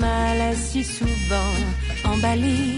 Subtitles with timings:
[0.00, 1.54] mal assis souvent
[2.04, 2.69] emballé.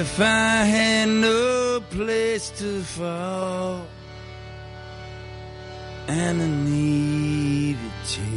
[0.00, 3.84] If I had no place to fall
[6.06, 8.30] and I needed to,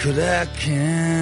[0.00, 1.21] could I count?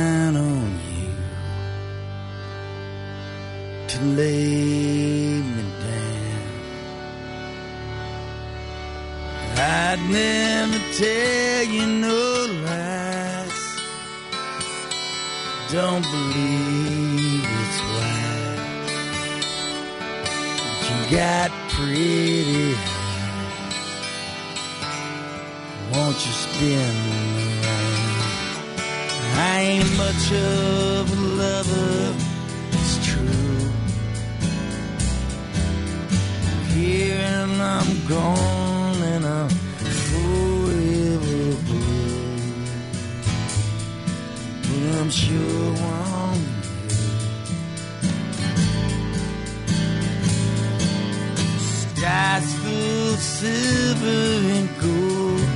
[52.40, 54.22] eyes full of silver
[54.56, 55.48] and gold.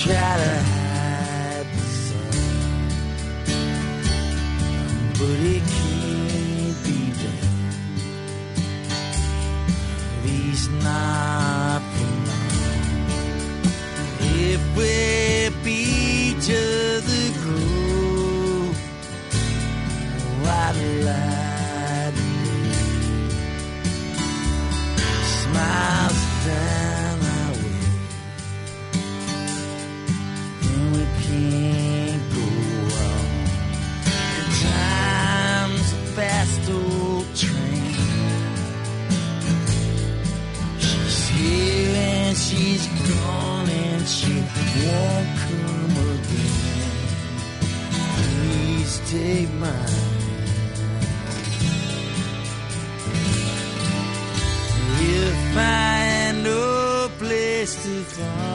[0.00, 2.32] Try to hide the sun,
[5.18, 5.75] but it
[58.16, 58.45] sun.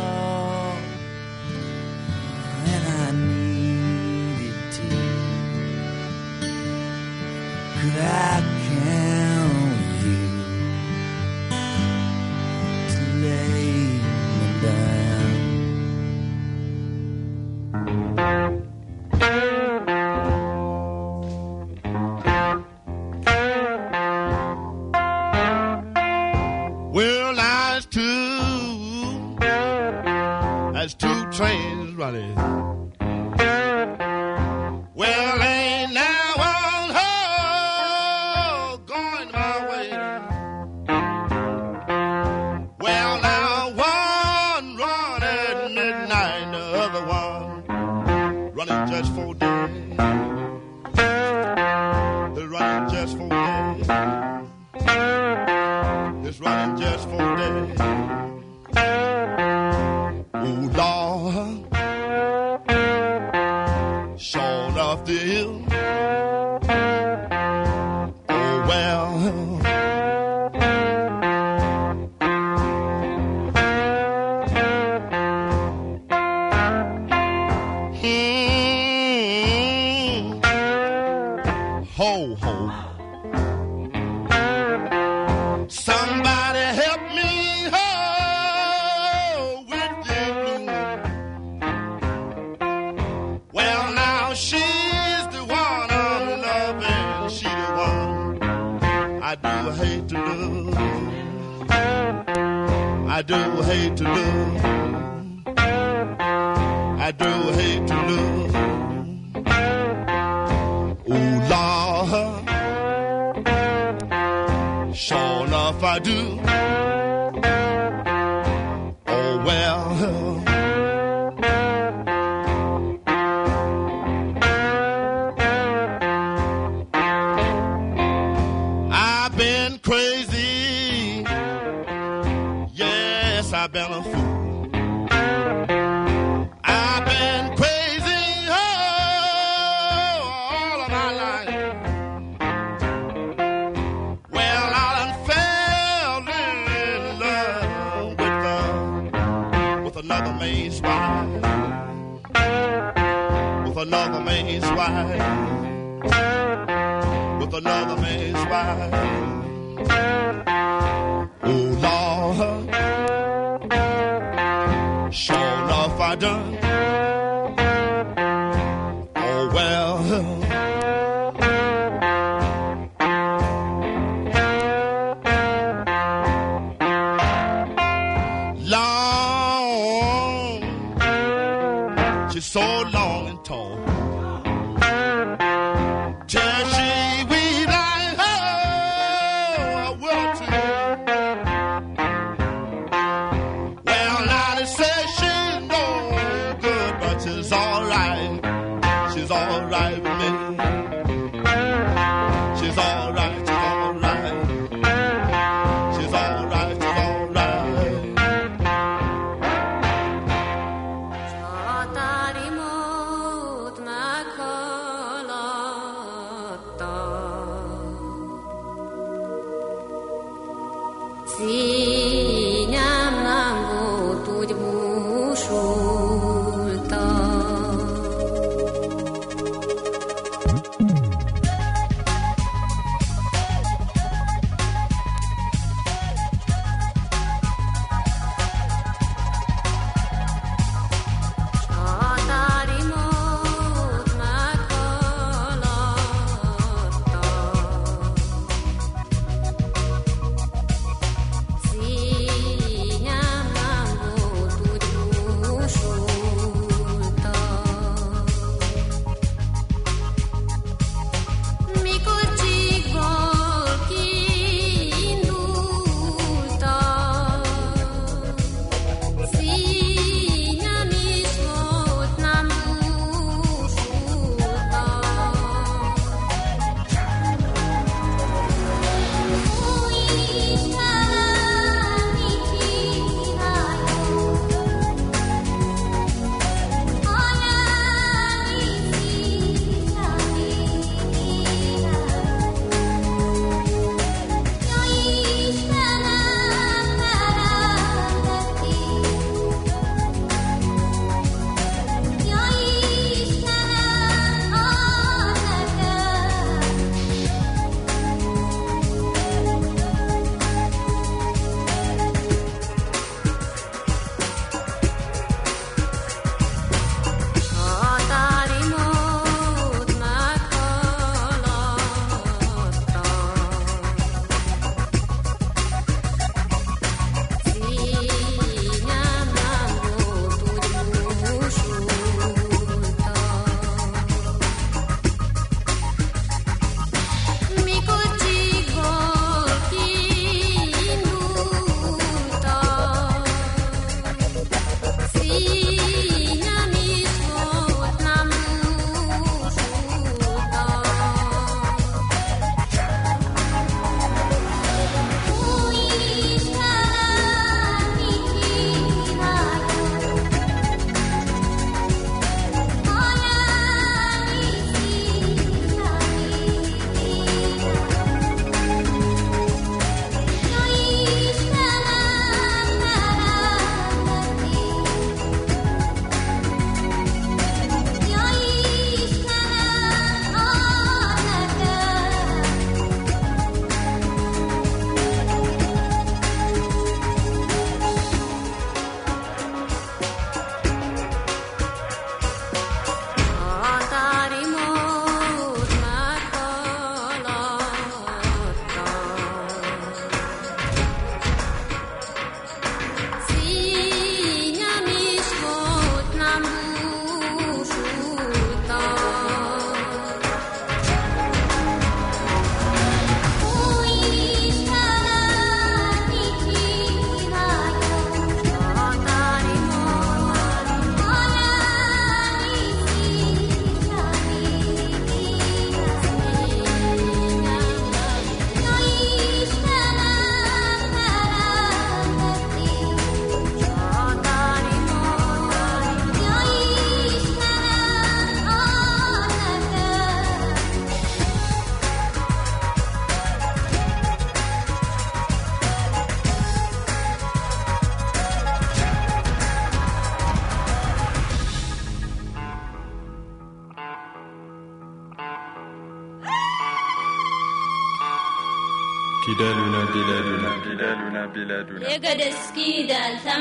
[166.11, 166.60] Enough,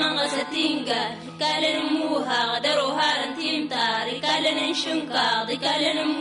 [0.01, 1.03] نغس تينقا
[1.41, 5.27] قال نموها غدروها انتيم تاري قال ننشنكا
[5.65, 6.20] قال نموها.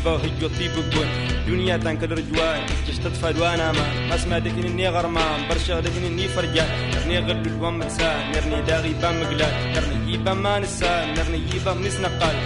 [0.00, 1.06] تشبه هي طيب قول
[1.46, 4.14] دنيا تنكل رجوان تشتطفى دوانا ما.
[4.14, 9.20] اسمع دكن إني غرمان برشا دكن إني فرجان نرني غلب الوام مكسان نرني داغي بام
[9.20, 9.54] مقلال.
[9.74, 12.36] نرني يبا ما نسان نرني يبا منس نقال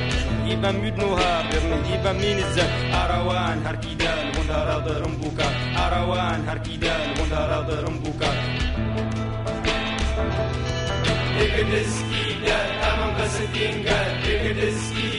[0.51, 5.49] يبا ميود نهار نرني يبا مين الزان أروان هركيدال وندار ضرم بوكا
[5.87, 8.31] أروان هركيدال وندار ضرم بوكا
[11.40, 15.13] إقدس كيدال أمام قسدين قال إقدس كيدال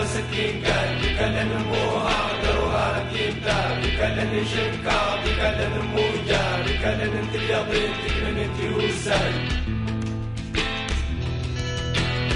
[0.00, 3.34] مسكين قال بك لنمو هاجر وهرتيم
[3.82, 4.72] بك لنشم
[5.24, 9.32] بك لنمو جارك لننت اليضيب لننت وساي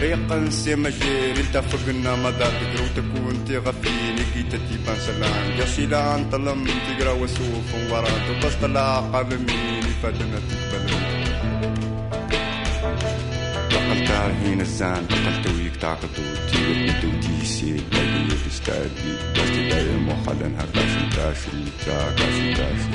[0.01, 8.09] ريقا سمجي التفقنا مدار تقرو تكون تغفيل كي تتيبا سلام جاسيلا انطلم تقرأ وسوف ورا
[8.29, 11.14] تبسطلا قبل مين فاتنا تتبلم
[13.95, 20.67] بطلت هين الزان بطلت ويك تعقد وتي وتمد وتيسي تاكل وتستعدي بس تداير محل نهار
[20.75, 21.51] كاشي كاشي
[21.87, 22.95] تا كاشي كاشي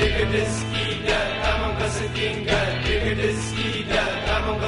[0.00, 1.20] إكدسكي دا
[1.56, 4.60] أمام قسكينجا إكدسكي دا أمام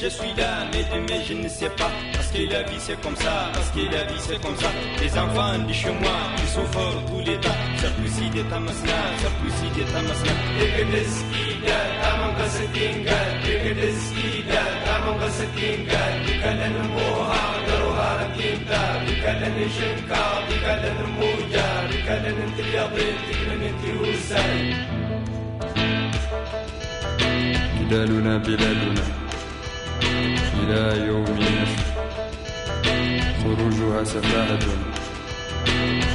[0.00, 1.90] je suis là mais demain je ne sais pas
[2.27, 4.69] Parce que la vie c'est comme ça, parce que la vie c'est comme ça.
[5.01, 7.59] Les enfants de chez moi, ils souffrent tous les temps.
[7.77, 10.33] C'est plus si de tamasna, c'est plus si de tamasna.
[27.93, 29.03] كدالنا بلادنا
[30.63, 31.86] إلى يوم النشر
[33.56, 34.58] خروجها سفاهة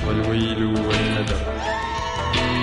[0.07, 1.43] والويل والندم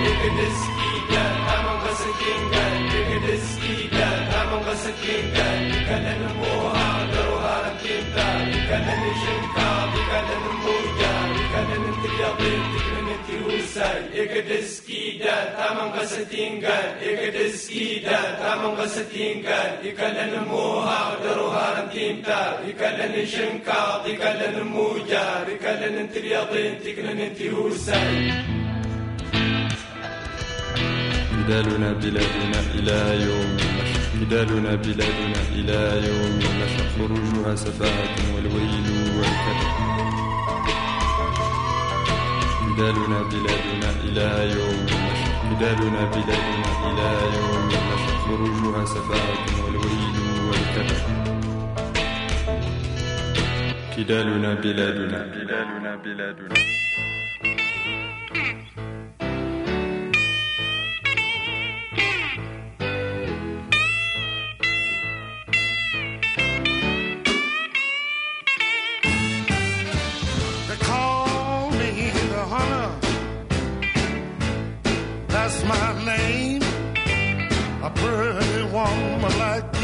[0.03, 2.75] Look at this evil, among us a king guy.
[2.93, 5.61] Look at this evil, among us a king guy.
[5.89, 8.27] Kalan moha, daro haram kinta.
[8.71, 9.69] Kalan shinka,
[10.11, 11.10] kalan moja.
[31.51, 34.01] بلادنا بلادنا إلى يوم النشر.
[34.15, 36.85] بلادنا بلادنا إلى يوم النشر.
[36.99, 39.70] خروجها سفاهة والويل والكرب
[42.81, 45.33] كدالنا بلادنا إلى يوم النشر.
[45.51, 48.17] كدالنا بلادنا إلى يوم النشر.
[48.25, 50.17] خروجها سفاهة والويل
[50.49, 51.01] والكدر
[53.97, 55.19] كدالنا بلادنا.
[55.35, 56.80] كدالنا بلادنا.
[78.01, 79.80] Pretty woman like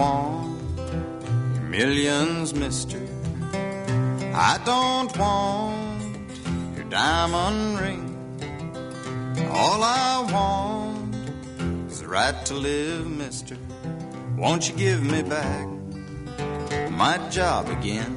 [0.00, 0.58] want
[1.54, 3.00] your millions, mister.
[4.50, 6.32] I don't want
[6.74, 8.06] your diamond ring.
[9.52, 11.14] All I want
[11.90, 13.58] is the right to live, mister.
[14.38, 15.68] Won't you give me back
[16.90, 18.16] my job again?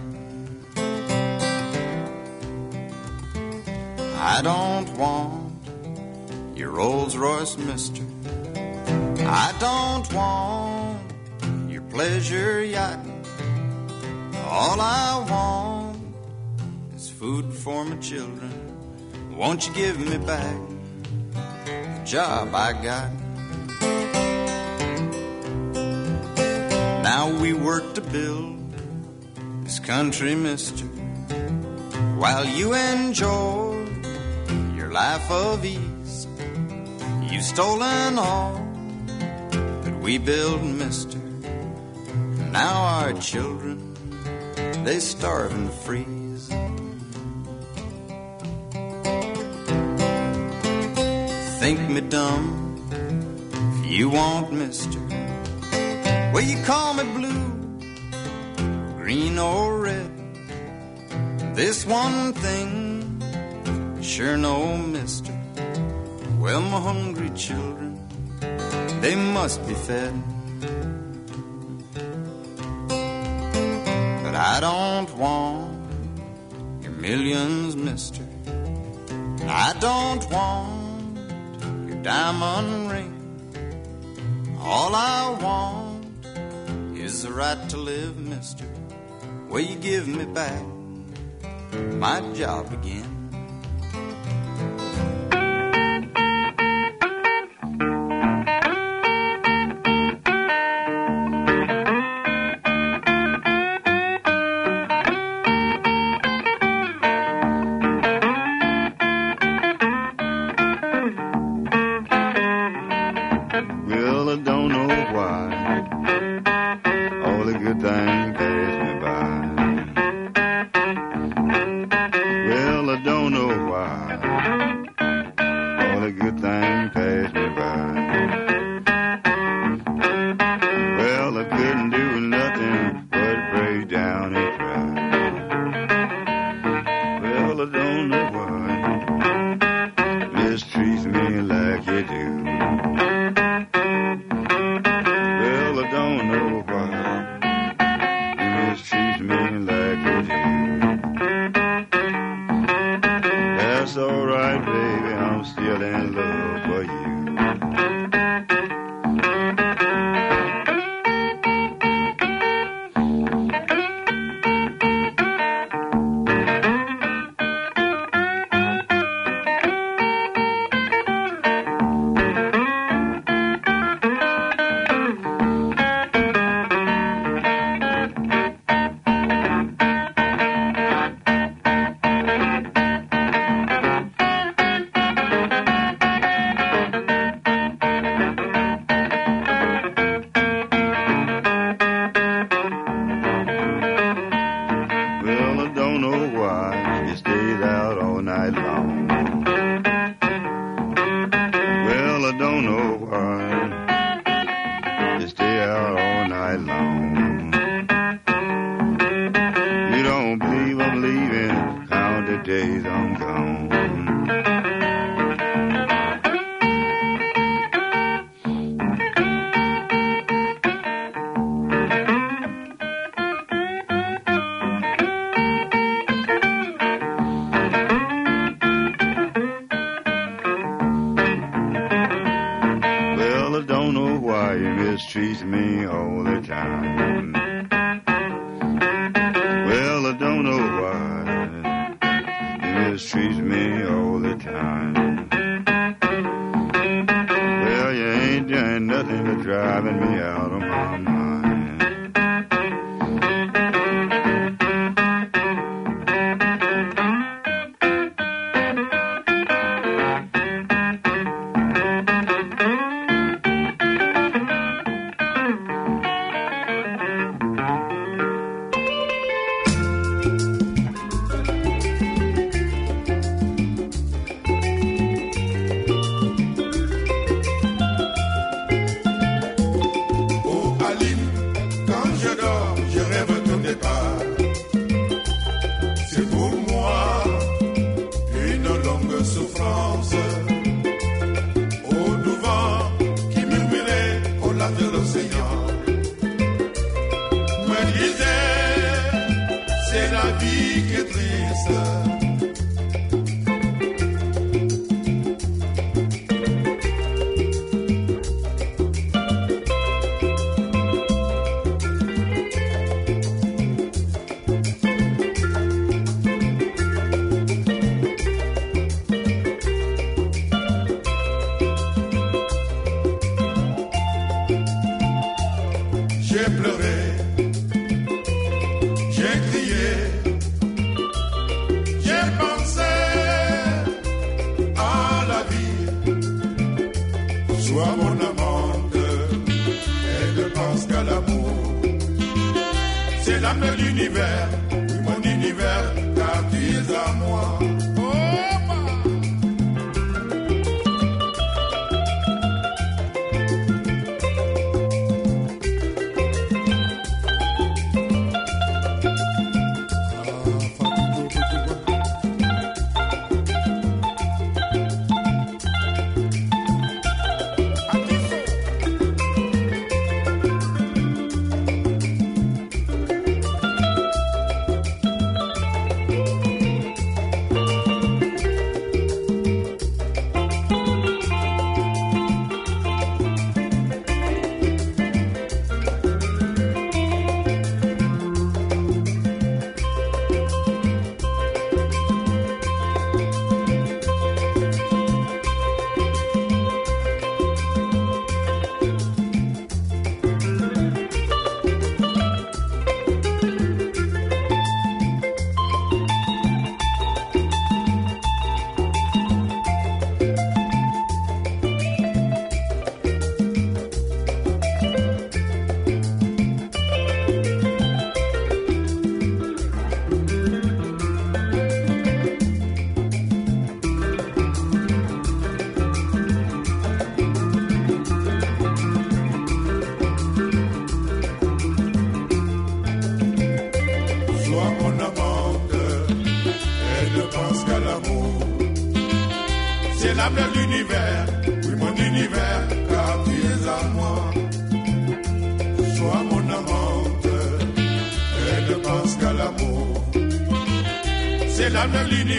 [4.34, 5.68] I don't want
[6.56, 8.04] your Rolls Royce, mister.
[9.44, 10.73] I don't want
[11.94, 13.24] pleasure yachting.
[14.48, 16.00] All I want
[16.96, 18.52] is food for my children.
[19.38, 20.58] Won't you give me back
[21.66, 23.12] the job I got?
[27.04, 28.74] Now we work to build
[29.64, 30.86] this country, mister,
[32.18, 33.86] while you enjoy
[34.76, 36.28] your life of ease.
[37.22, 38.60] You've stolen all
[39.52, 41.23] that we build, mister.
[42.54, 43.96] Now our children,
[44.84, 46.50] they starve and freeze.
[51.60, 52.78] Think me dumb
[53.80, 55.00] if you want, mister.
[56.32, 57.44] Well, you call me blue,
[59.02, 60.12] green or red.
[61.56, 65.34] This one thing, sure no, mister.
[66.38, 68.00] Well, my hungry children,
[69.02, 70.14] they must be fed.
[74.34, 75.92] But I don't want
[76.82, 78.24] your millions, mister.
[78.48, 81.20] And I don't want
[81.88, 84.58] your diamond ring.
[84.60, 88.66] All I want is the right to live, mister.
[89.50, 90.66] Will you give me back
[91.92, 93.13] my job again?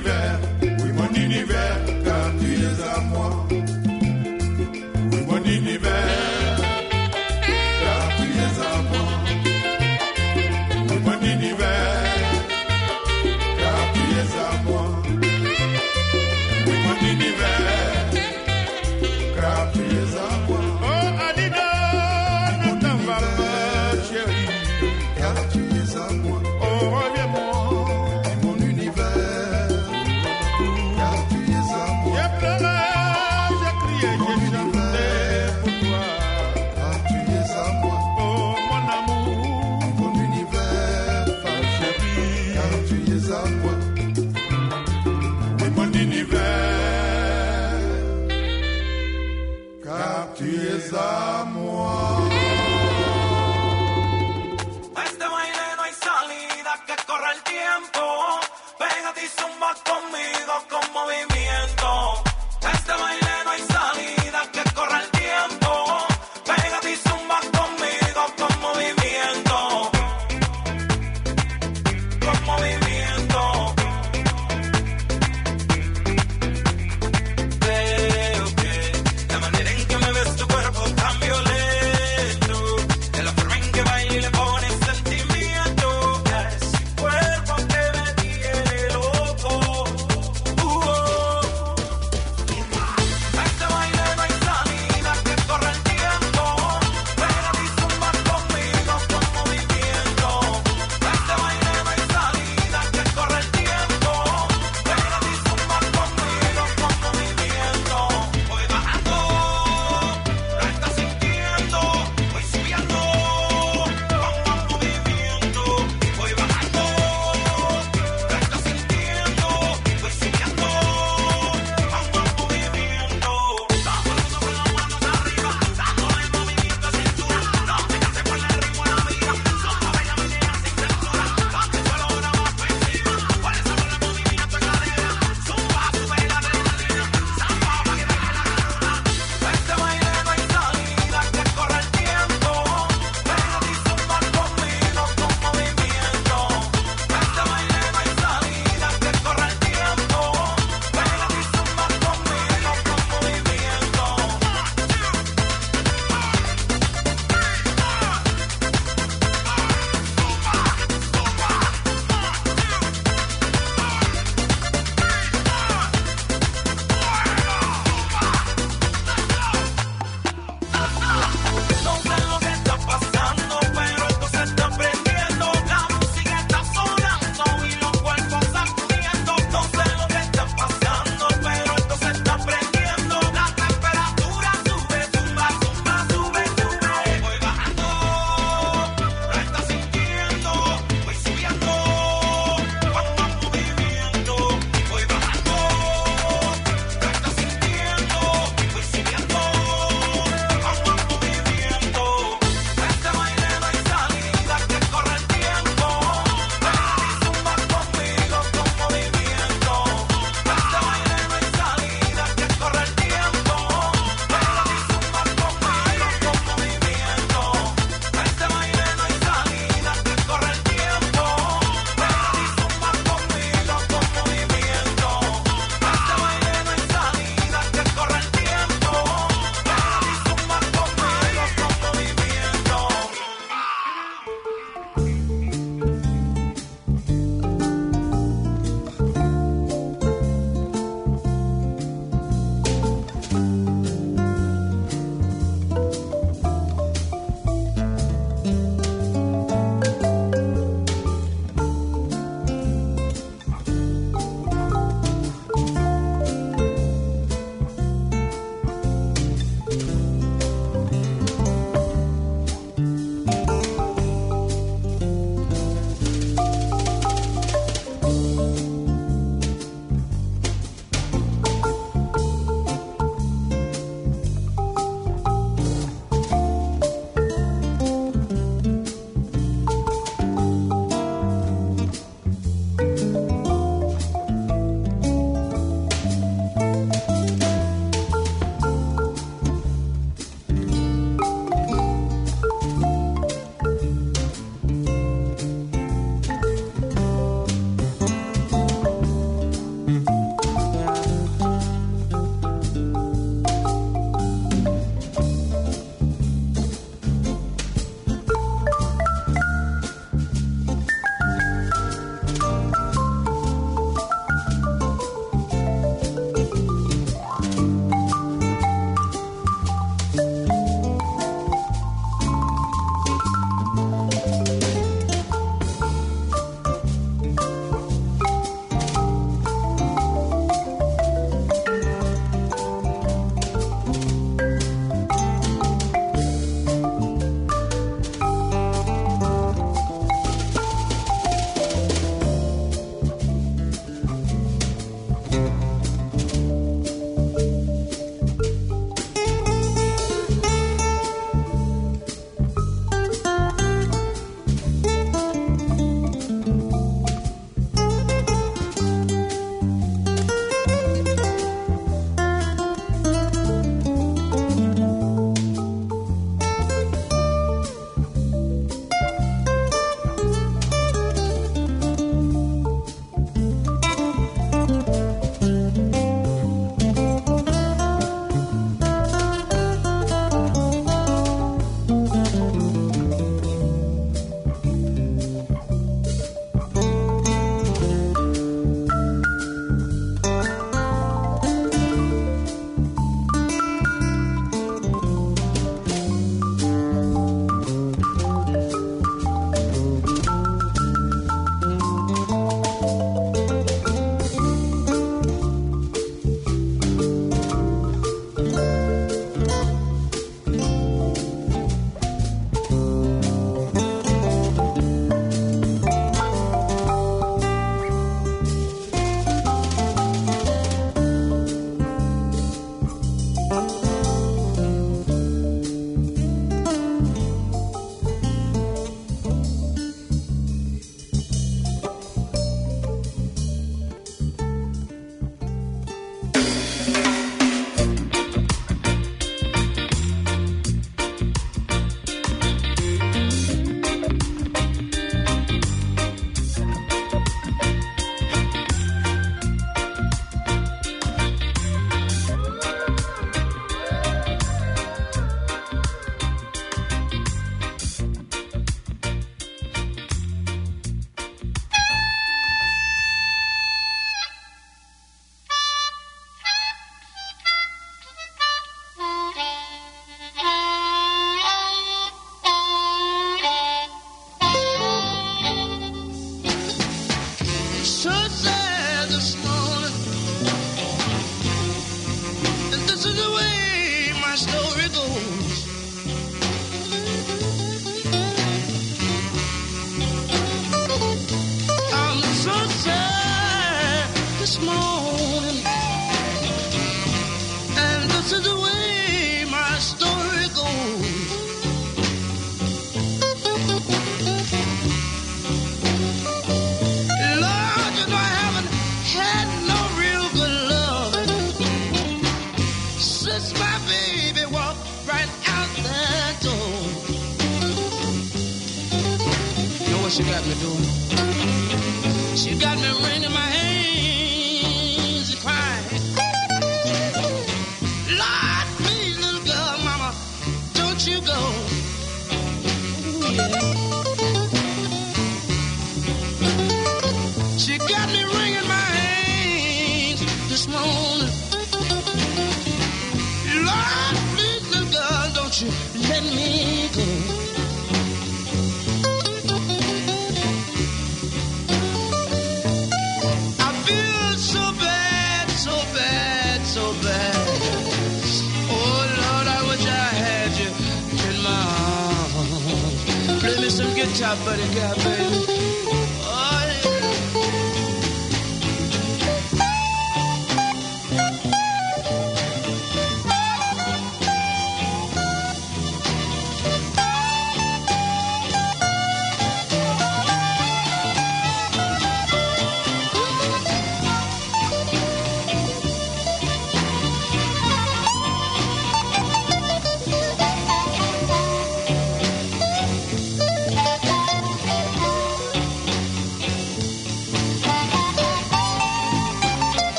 [0.00, 0.51] L'âme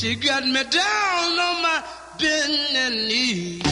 [0.00, 1.82] She got me down on my
[2.20, 3.67] bending knee.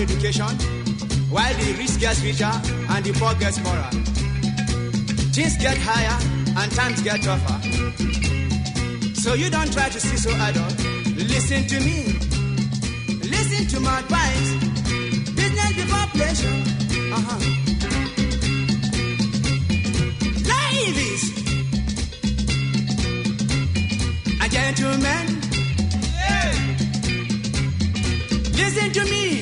[0.00, 0.46] Education,
[1.30, 3.90] while the rich gets richer and the poor gets poorer.
[5.32, 6.18] Things get higher
[6.56, 7.58] and times get tougher.
[9.14, 10.64] So you don't try to see so idle.
[11.16, 12.04] Listen to me.
[13.28, 14.50] Listen to my advice.
[15.34, 16.54] Business before pleasure.
[17.12, 17.38] Uh-huh.
[20.54, 21.24] Ladies
[24.40, 25.24] and gentlemen,
[28.56, 29.37] listen to me.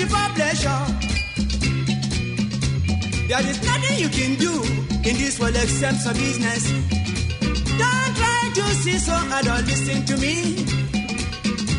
[0.00, 0.82] Before pleasure.
[3.28, 4.54] There is nothing you can do
[5.08, 6.62] in this world except some business.
[7.80, 9.60] Don't try to see so idle.
[9.70, 10.36] Listen to me.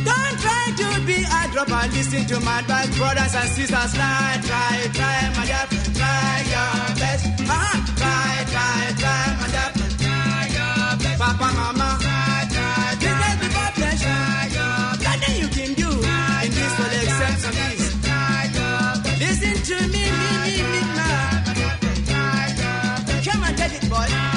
[0.10, 1.84] Don't try to be a dropper.
[1.98, 3.92] Listen to my advice, brothers and sisters.
[3.98, 5.66] Try, try, try, my dear.
[6.00, 7.26] Try your best.
[7.54, 7.78] Uh-huh.
[8.02, 9.70] Try, try, try, my dear.
[10.04, 11.20] Try your best.
[11.22, 11.91] Papa, mama.
[23.74, 24.31] It, boy.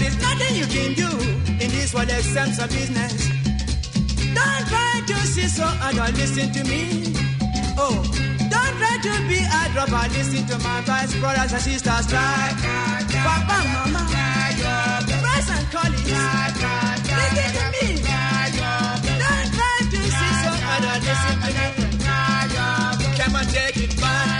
[0.00, 1.10] There is nothing you can do
[1.62, 3.28] in this world except some business.
[4.32, 7.12] Don't try to see so hard or listen to me.
[7.76, 8.00] Oh,
[8.48, 10.08] don't try to be a dropper.
[10.16, 12.06] Listen to my advice, brothers and sisters.
[12.08, 12.56] Try,
[13.26, 14.02] Papa, Mama,
[15.20, 16.12] friends and colleagues.
[17.12, 18.00] Listen to me.
[19.20, 21.66] Don't try to see so hard or listen to me.
[23.18, 24.39] Come on, take it back.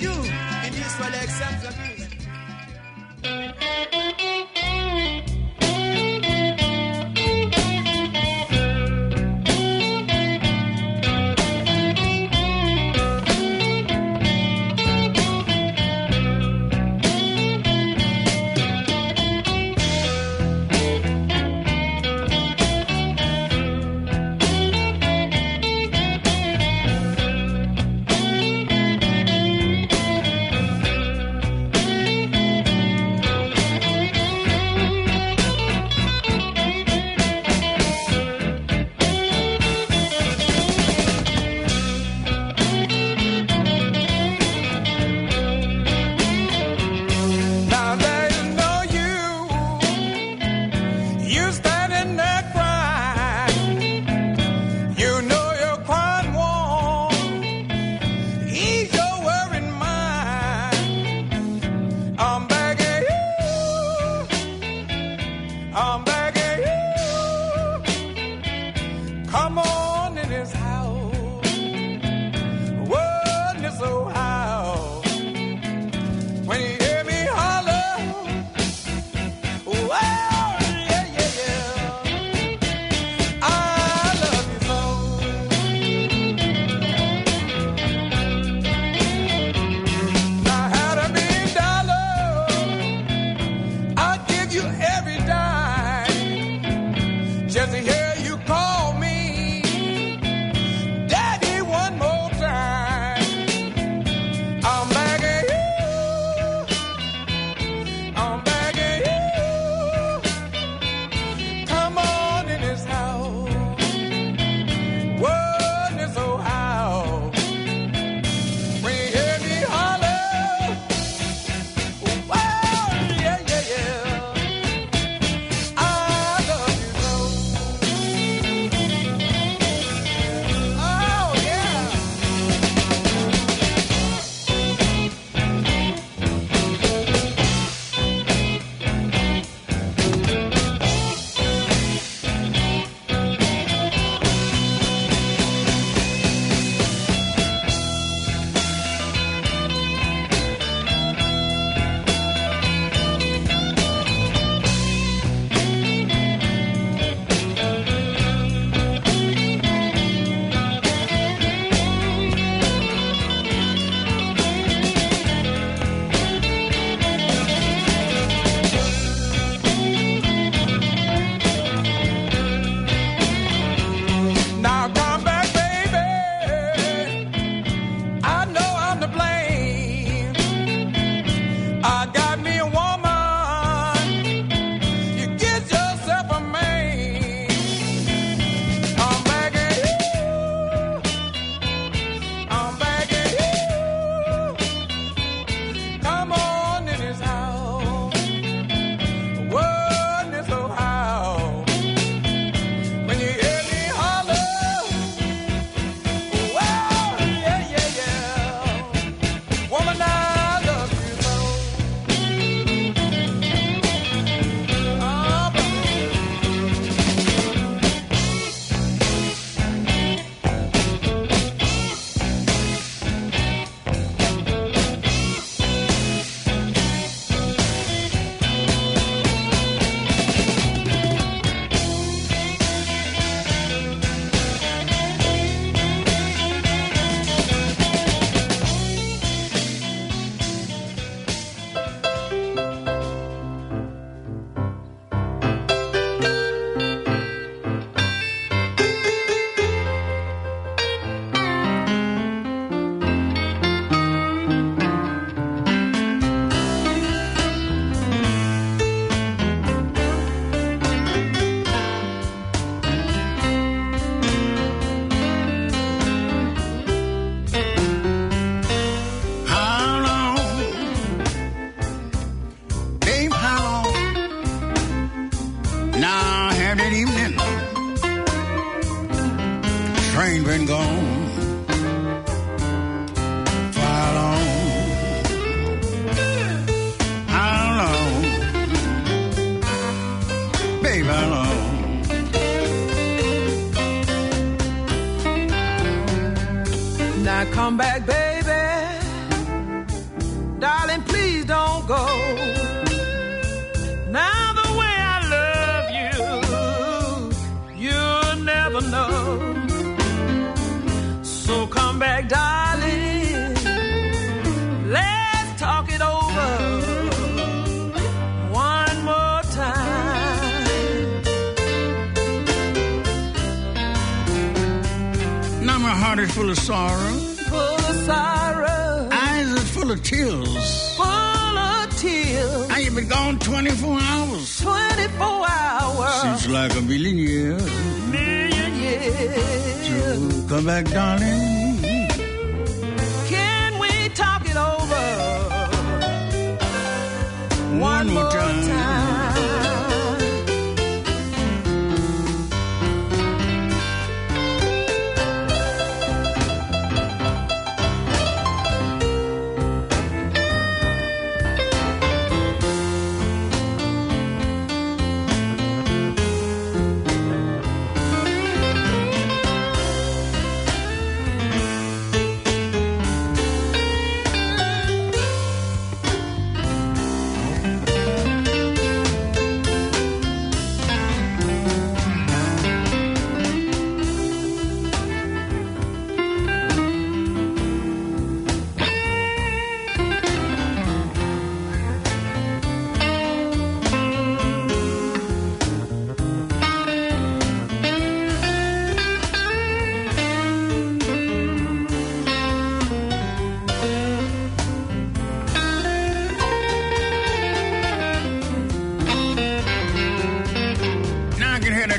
[0.00, 0.12] You.
[0.12, 1.77] In world except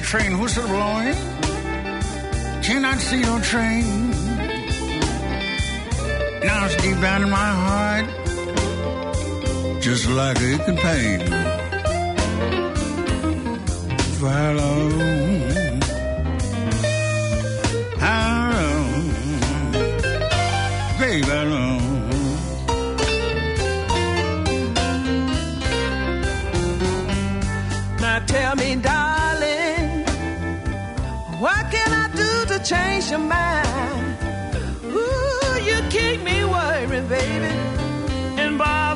[0.10, 1.14] train whistle blowing.
[2.64, 4.10] Cannot see your train.
[6.44, 8.06] Now it's deep down in my heart,
[9.84, 11.22] just like it can pain.
[14.22, 15.82] Oh, how long?
[18.00, 19.12] How long?
[21.00, 21.84] Baby, how long?
[28.02, 28.99] Now tell me, darling.
[32.70, 34.18] change your mind.
[34.86, 37.54] Ooh, you keep me worrying, baby.
[38.42, 38.89] And by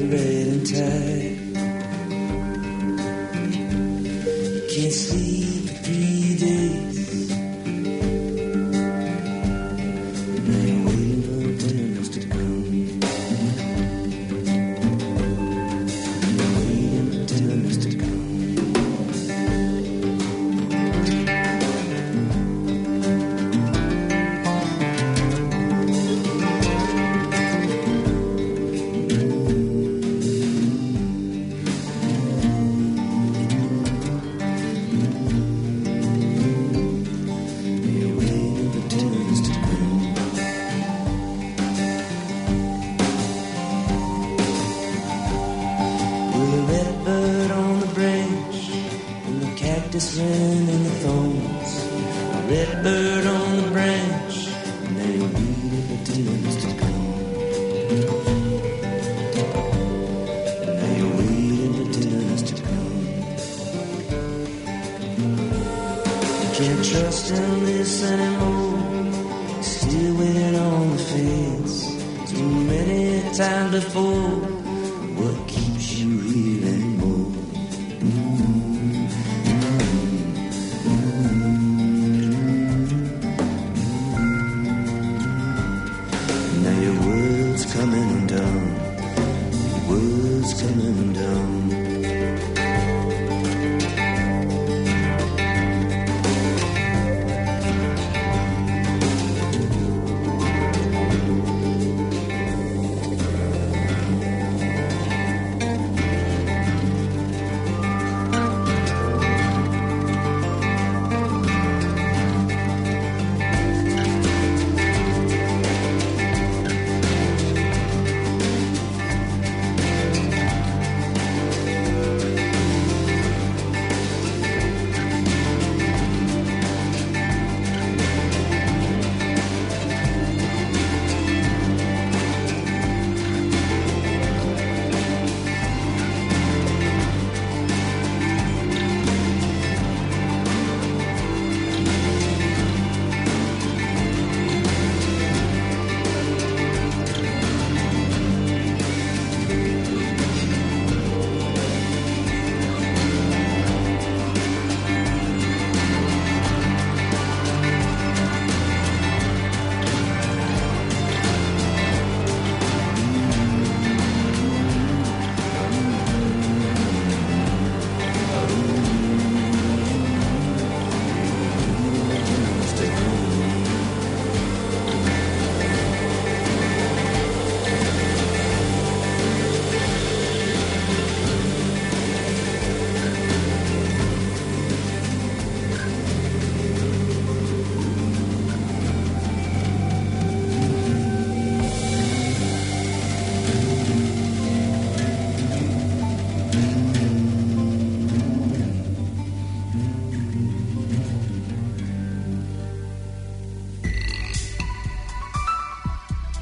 [0.00, 1.27] for peace.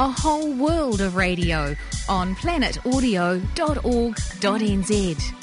[0.06, 1.74] A whole world of radio
[2.08, 5.35] on planetaudio.org.nz.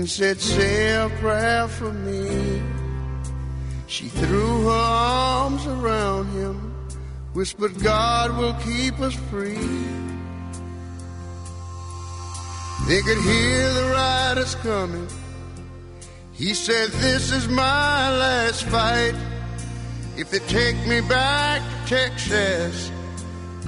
[0.00, 2.62] and said, Say a prayer for me.
[3.86, 6.56] She threw her arms around him,
[7.34, 9.76] whispered, God will keep us free.
[12.88, 15.06] They could hear the riders coming.
[16.32, 19.14] He said, This is my last fight.
[20.16, 22.90] If they take me back to Texas,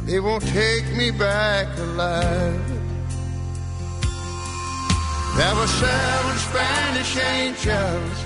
[0.07, 2.72] they won't take me back alive.
[5.43, 8.19] There were seven Spanish angels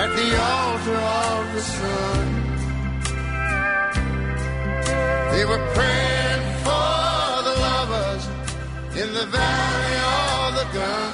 [0.00, 2.26] at the altar of the sun.
[5.32, 8.24] They were praying for the lovers
[9.02, 11.12] in the valley of the gun.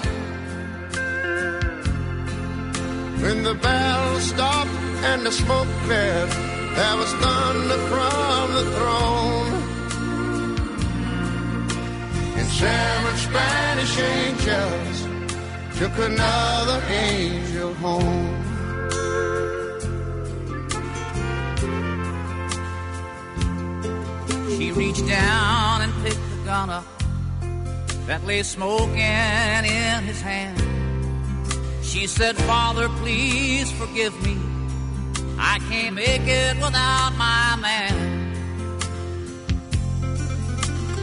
[3.22, 4.70] When the battle stopped
[5.10, 6.30] and the smoke cleared,
[6.78, 9.52] there was thunder from the throne.
[12.38, 14.88] And seven Spanish angels
[15.78, 18.34] took another angel home.
[24.56, 26.84] She reached down and picked the gun up
[28.09, 30.59] that lay smoking in his hand.
[31.84, 34.36] She said, Father, please forgive me.
[35.38, 37.94] I can't make it without my man.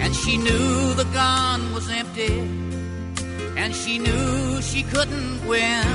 [0.02, 2.65] And she knew the gun was empty,
[3.56, 5.86] and she knew she couldn't win.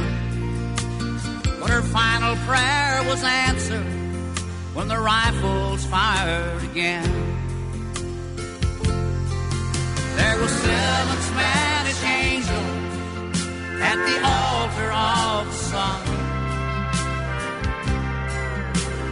[1.61, 3.87] But her final prayer was answered
[4.74, 7.11] when the rifles fired again.
[10.16, 13.37] There were seven Spanish angels
[13.82, 16.01] at the altar of the sun.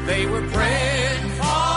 [0.06, 1.67] They were praying for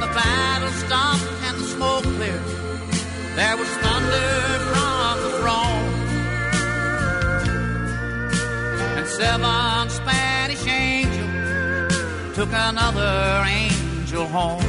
[0.00, 2.40] When the battle stopped and the smoke cleared,
[3.36, 5.92] there was thunder from the throne.
[8.96, 14.64] And seven Spanish angels took another angel home.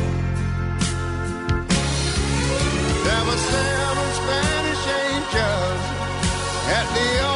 [3.06, 5.84] There were seven Spanish angels
[6.76, 7.31] at the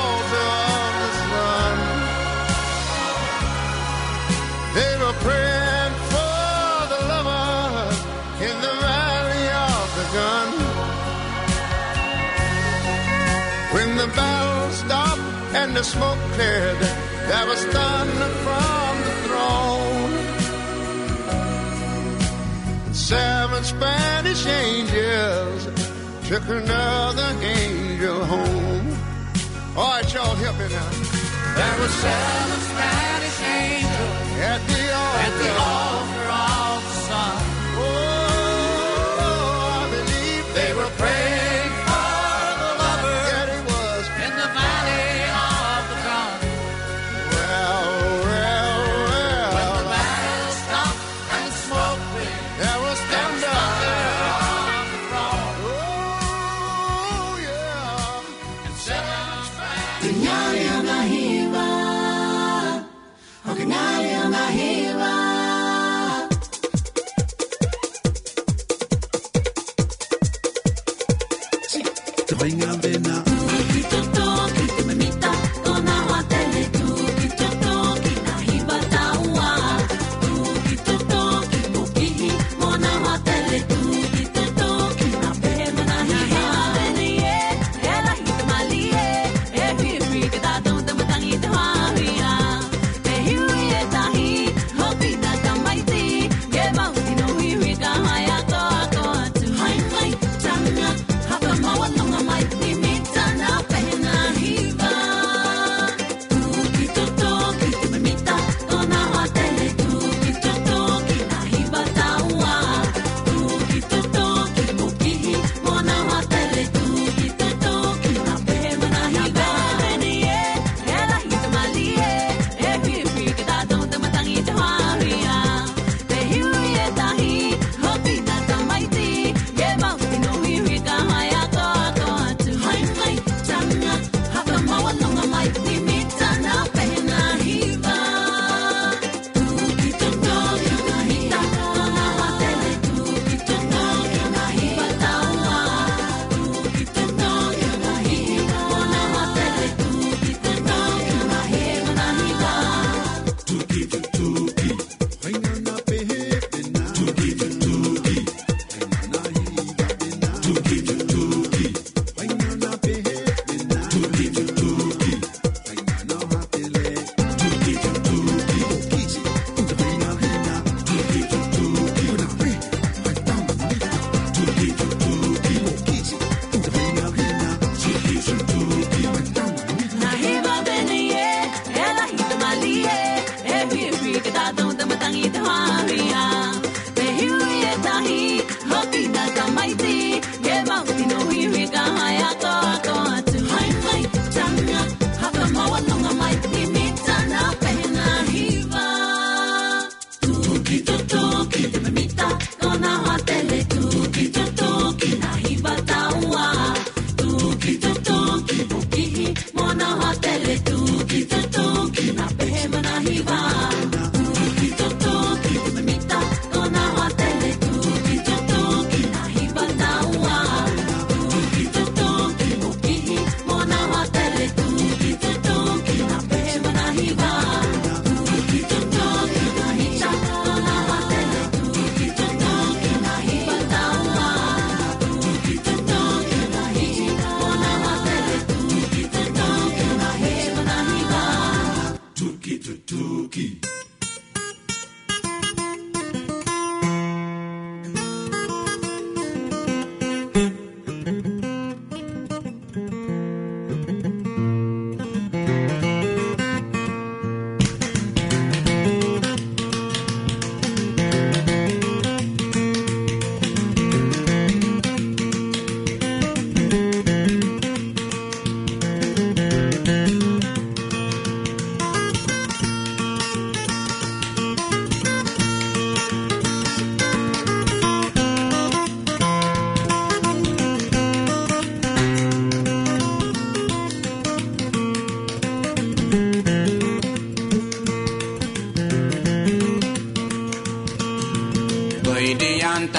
[15.85, 16.79] smoke cleared,
[17.29, 20.13] there was thunder from the throne.
[22.93, 25.61] Seven Spanish angels
[26.27, 28.87] took another angel home.
[29.77, 30.89] All right, y'all, help me now.
[31.57, 36.14] There were seven Spanish angels at the altar, at the altar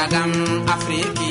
[0.06, 1.25] goydiyantadam afrikije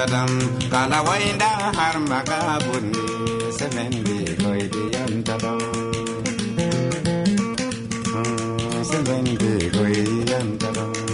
[0.00, 0.32] sadam
[0.72, 3.04] kana wainda har maga bunni
[3.56, 5.52] semende koi diyan tado
[8.12, 11.09] hmm, semende koi diyan tado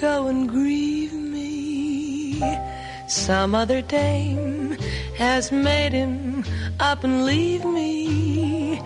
[0.00, 2.40] go and grieve me.
[3.06, 4.76] Some other dame
[5.16, 6.44] has made him
[6.80, 8.80] up and leave me.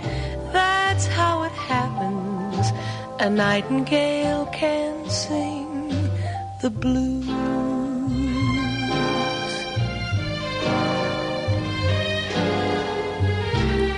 [0.53, 2.71] That's how it happens.
[3.21, 5.91] A nightingale can sing
[6.63, 7.29] the blues.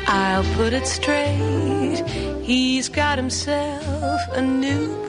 [0.06, 2.02] I'll put it straight.
[2.42, 5.00] He's got himself a new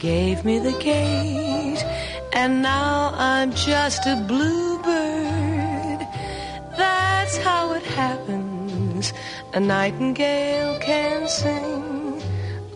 [0.00, 1.84] gave me the gate,
[2.32, 6.00] and now I'm just a bluebird.
[6.76, 9.12] That's how it happens.
[9.52, 12.22] A nightingale can sing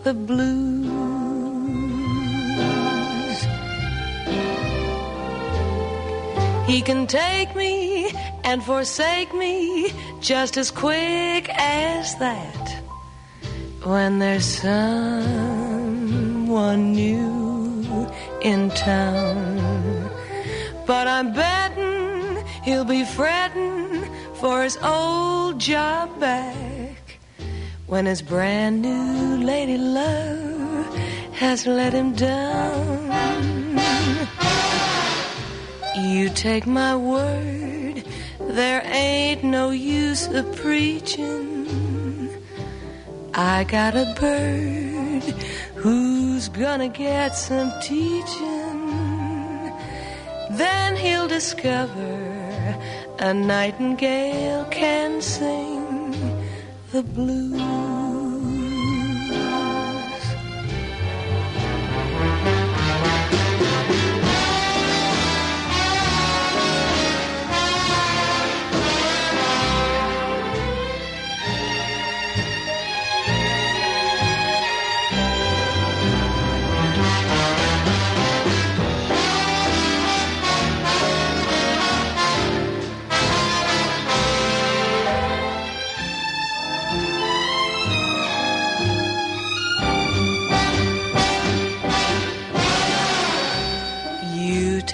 [0.03, 0.85] the blues.
[6.67, 8.11] He can take me
[8.43, 12.83] and forsake me just as quick as that
[13.83, 15.74] when there's sun
[16.55, 18.07] someone new
[18.41, 20.09] in town.
[20.85, 24.05] But I'm betting he'll be fretting
[24.35, 27.19] for his old job back
[27.87, 30.95] when his brand new lady love
[31.33, 33.79] has let him down.
[36.13, 38.05] You take my word,
[38.39, 41.67] there ain't no use of preaching.
[43.33, 44.95] I got a bird
[45.85, 48.79] who's gonna get some teaching.
[50.49, 52.15] Then he'll discover
[53.19, 56.15] a nightingale can sing
[56.91, 57.84] the blues.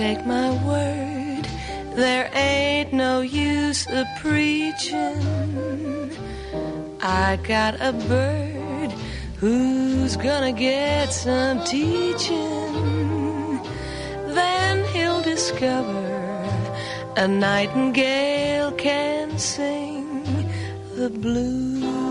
[0.01, 1.45] Take my word,
[1.95, 5.21] there ain't no use of preaching.
[7.03, 8.91] I got a bird
[9.37, 12.73] who's gonna get some teaching.
[14.37, 16.07] Then he'll discover
[17.15, 20.23] a nightingale can sing
[20.95, 22.10] the blues.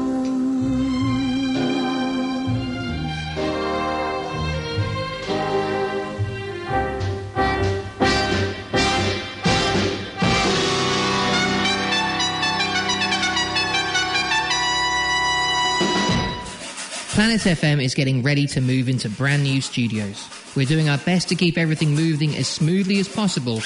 [17.20, 20.26] Planet FM is getting ready to move into brand new studios.
[20.56, 23.56] We're doing our best to keep everything moving as smoothly as possible,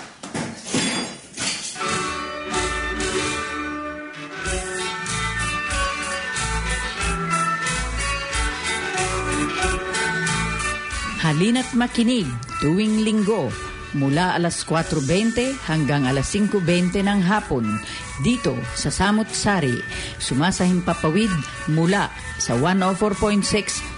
[11.35, 12.23] Halina't makinig
[12.63, 13.51] tuwing linggo
[13.91, 17.67] mula alas 4.20 hanggang alas 5.20 ng hapon
[18.23, 19.75] dito sa Samut Sari,
[20.15, 21.27] sumasahing papawid
[21.67, 22.07] mula
[22.39, 23.51] sa 104.6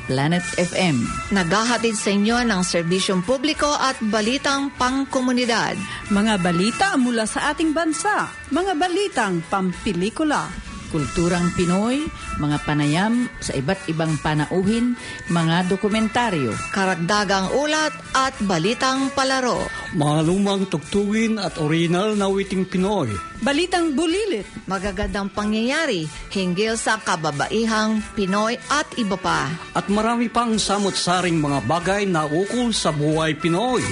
[0.09, 1.05] Planet FM.
[1.30, 5.77] Naghahatid sa inyo ng serbisyong publiko at balitang pangkomunidad.
[6.09, 10.49] Mga balita mula sa ating bansa, mga balitang pampelikula,
[10.88, 12.07] Kulturang Pinoy,
[12.39, 14.95] mga panayam sa iba't ibang panauhin,
[15.27, 16.55] mga dokumentaryo.
[16.72, 19.68] Karagdagang ulat at balitang palaro.
[19.95, 23.11] Mga lumang tugtugin at original na witing Pinoy.
[23.43, 24.47] Balitang bulilit.
[24.65, 29.51] Magagandang pangyayari hinggil sa kababaihang Pinoy at iba pa.
[29.77, 33.84] At marami pang samot-saring mga bagay na ukol sa buhay Pinoy.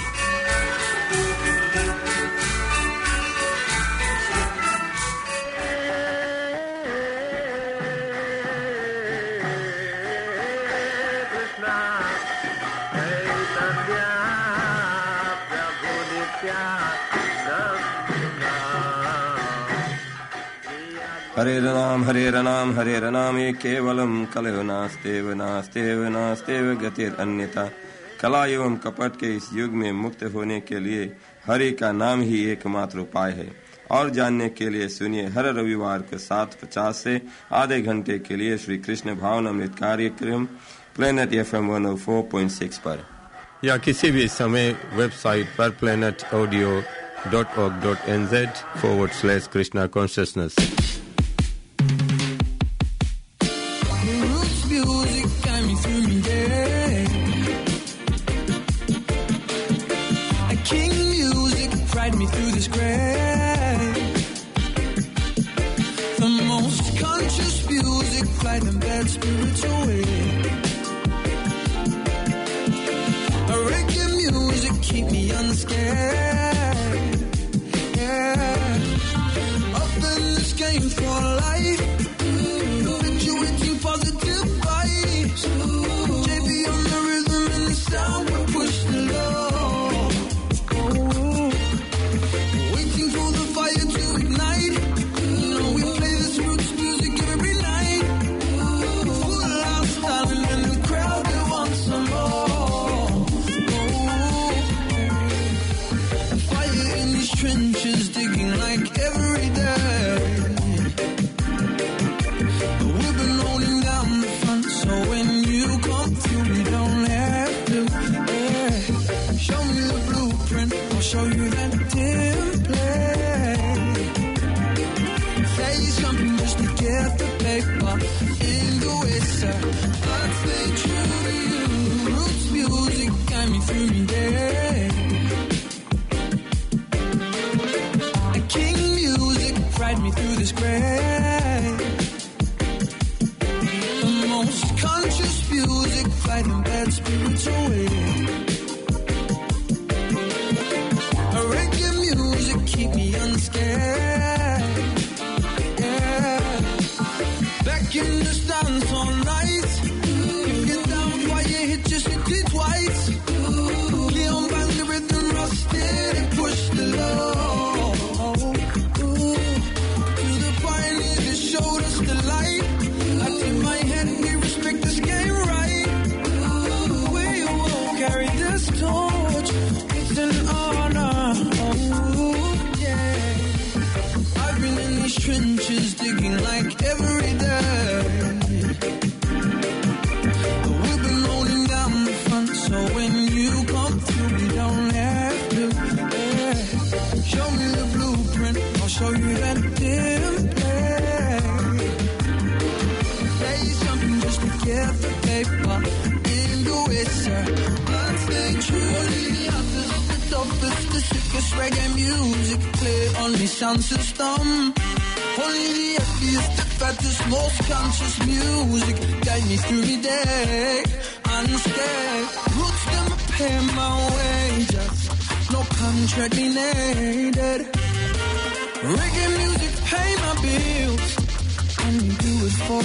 [21.46, 27.66] हरे नाम हरे नाम हरे नाम ये केवलम कलयो नास्तेव नास्तेव नास्तेव गतिर अन्यथा।
[28.22, 31.04] कला एवं कपट के इस युग में मुक्त होने के लिए
[31.48, 33.48] हरि का नाम ही एकमात्र उपाय है।
[33.92, 37.22] और जानने के लिए सुनिए हर रविवार को सात पचास से
[37.54, 40.46] आधे घंटे के लिए श्री कृष्ण भावनामृत कार्यक्रम
[40.98, 43.06] Planet F M one four point six पर।
[43.64, 46.82] या किसी भी समय वेबसाइट पर Planet audio
[47.32, 48.50] dot org dot N Z
[48.82, 50.56] forward slash Krishna consciousness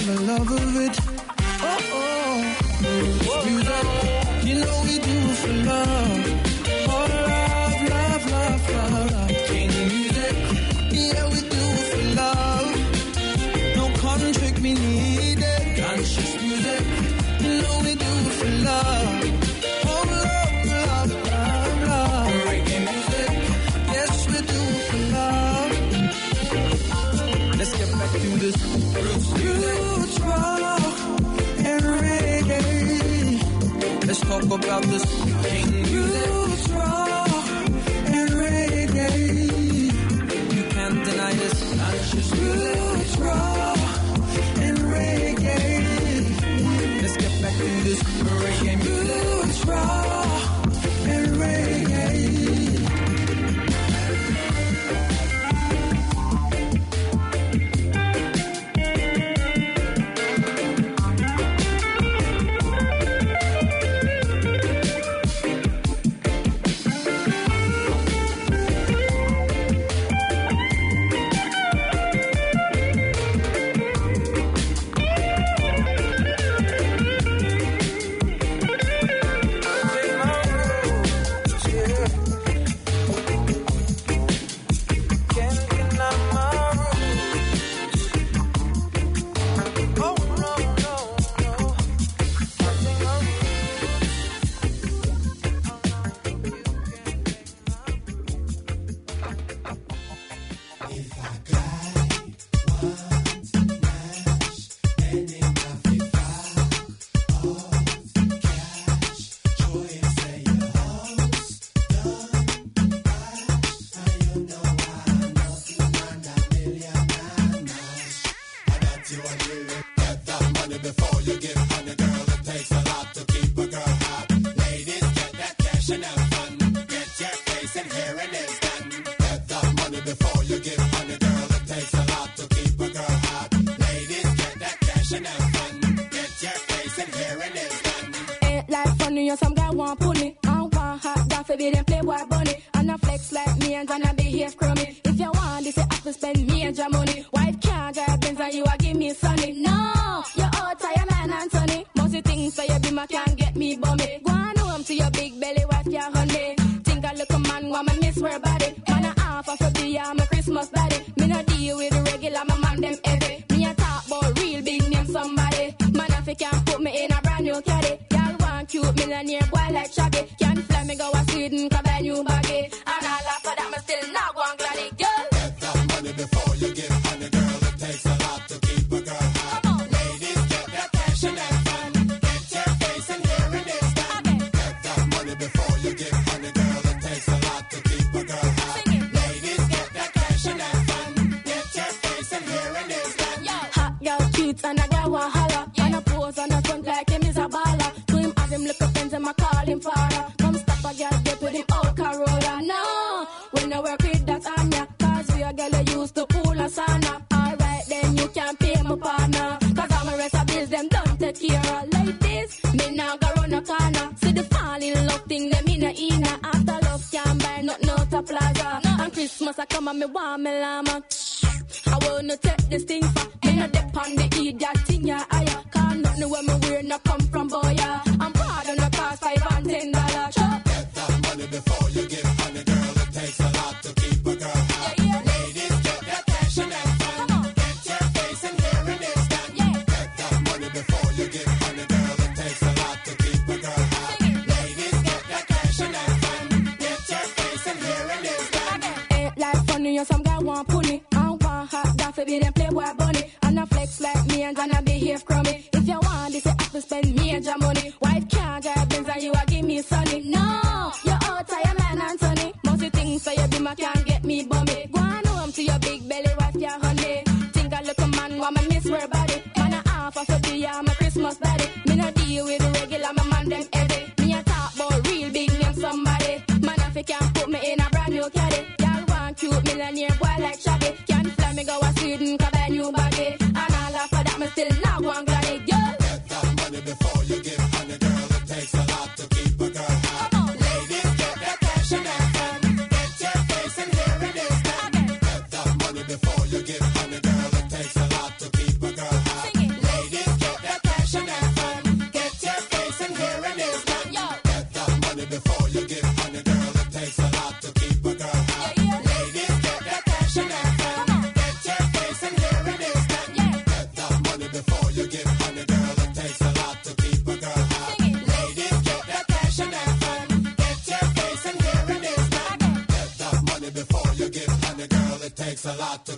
[0.05, 1.10] the love of it.
[34.51, 35.05] About this
[35.45, 35.90] king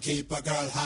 [0.03, 0.82] keep a girl hot.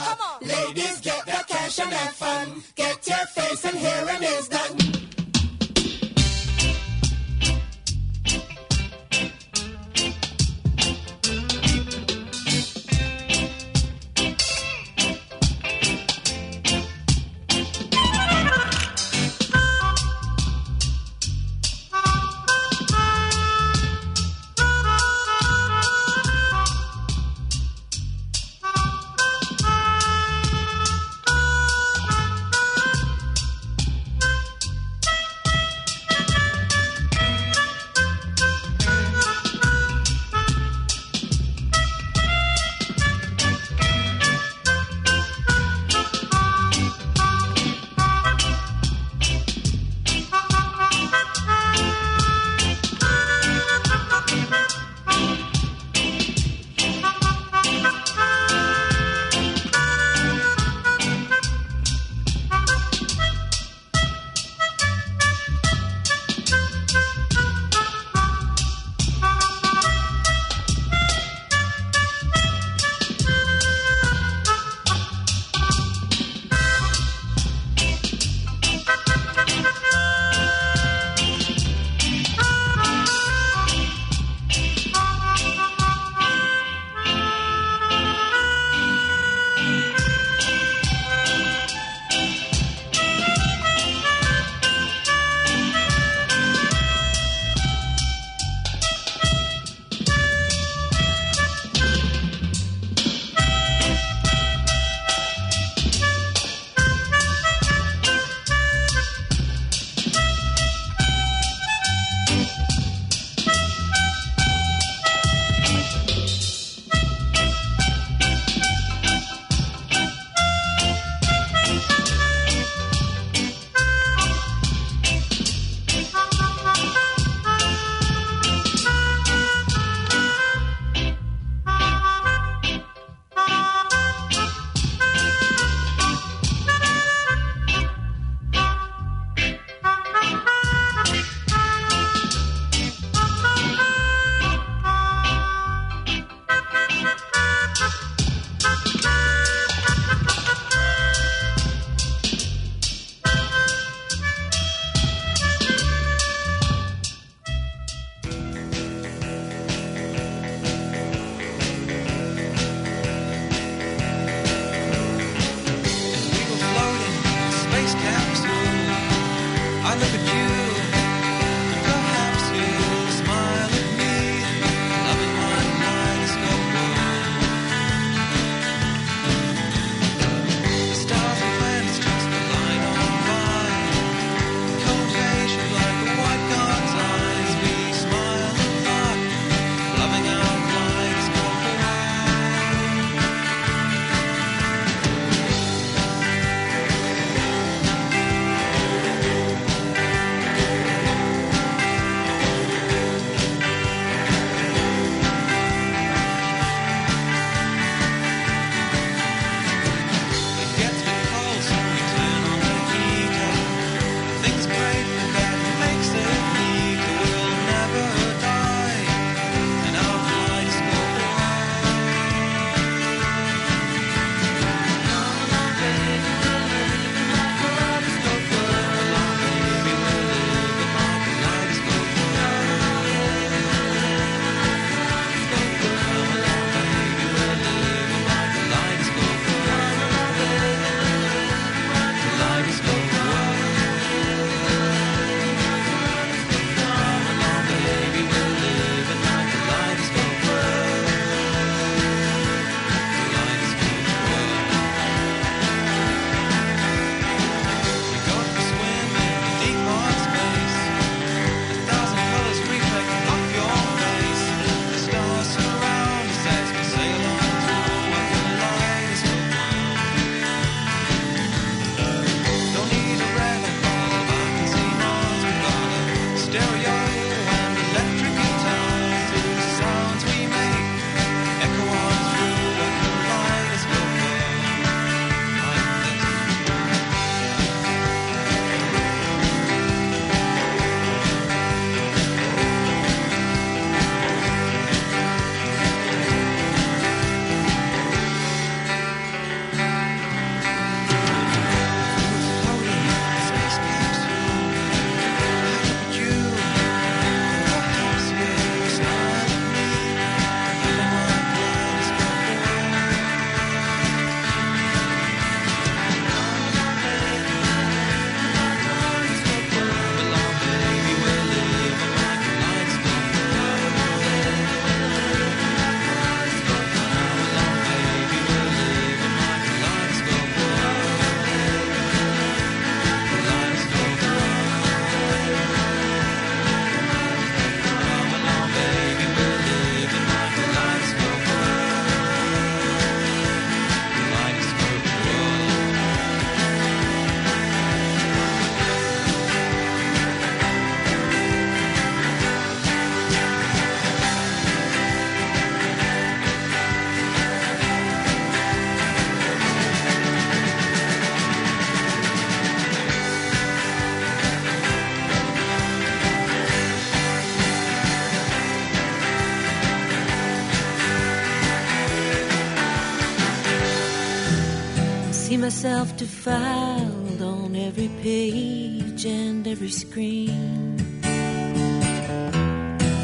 [375.98, 380.96] Myself defiled on every page and every screen.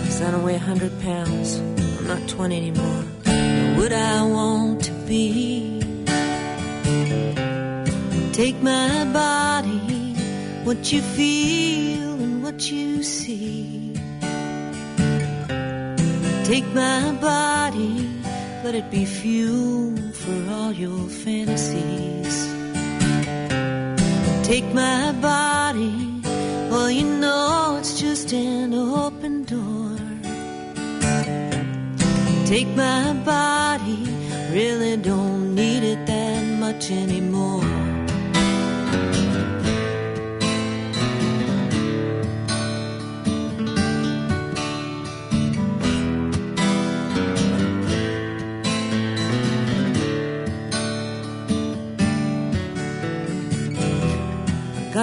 [0.04, 1.54] Cause I don't weigh a hundred pounds.
[1.54, 3.04] I'm not 20 anymore.
[3.26, 5.82] Nor would I want to be?
[8.32, 10.16] Take my body,
[10.64, 13.94] what you feel and what you see.
[16.42, 18.10] Take my body,
[18.64, 22.23] let it be fuel for all your fantasies.
[24.44, 26.20] Take my body,
[26.70, 29.96] well, you know it's just an open door.
[32.44, 34.06] Take my body,
[34.52, 37.33] really don't need it that much anymore.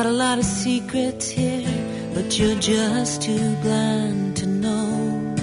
[0.02, 1.70] Got a lot of secrets here,
[2.16, 5.36] but you're just too blind to know.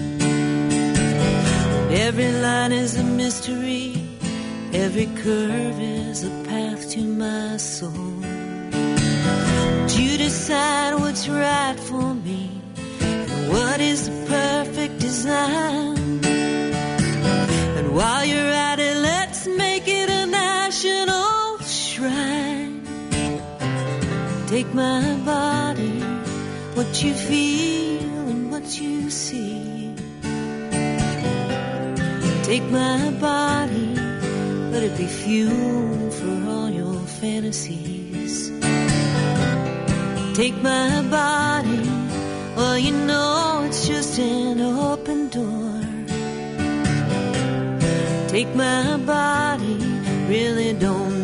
[1.93, 3.95] Every line is a mystery,
[4.73, 8.17] every curve is a path to my soul.
[8.73, 12.61] But you decide what's right for me,
[13.53, 15.88] what is the perfect design.
[24.49, 26.01] Take my body,
[26.73, 29.95] what you feel and what you see.
[32.45, 33.95] Take my body,
[34.73, 38.49] let it be fuel for all your fantasies.
[40.35, 41.83] Take my body,
[42.57, 45.83] well, you know it's just an open door.
[48.29, 49.77] Take my body,
[50.27, 51.18] really don't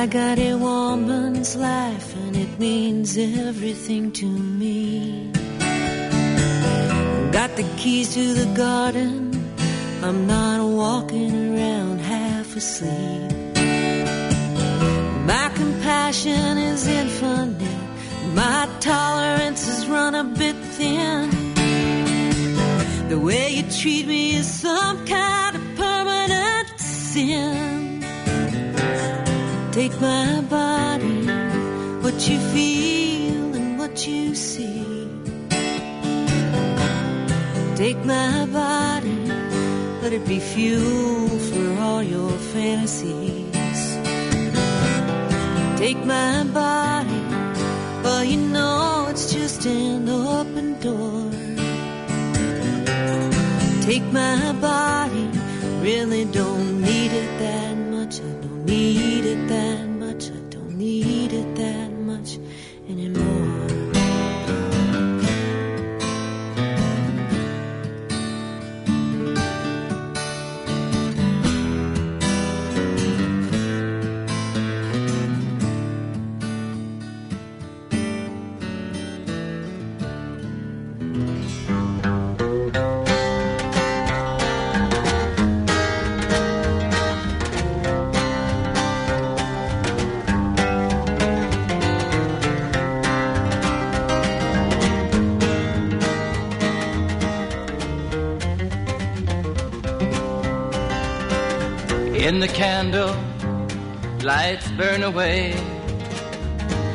[0.00, 5.32] I got a woman's life and it means everything to me.
[7.32, 9.34] Got the keys to the garden.
[10.04, 13.32] I'm not walking around half asleep.
[15.26, 17.80] My compassion is infinite.
[18.34, 21.28] My tolerance has run a bit thin.
[23.08, 27.77] The way you treat me is some kind of permanent sin.
[29.78, 31.24] Take my body,
[32.02, 35.08] what you feel and what you see.
[37.76, 39.18] Take my body,
[40.02, 43.80] let it be fuel for all your fantasies.
[45.78, 47.22] Take my body,
[48.02, 51.30] well, you know it's just an open door.
[53.82, 55.30] Take my body,
[55.80, 56.97] really don't need
[104.78, 105.52] burn away,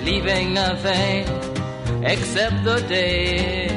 [0.05, 1.27] leaving nothing
[2.05, 3.67] except the day.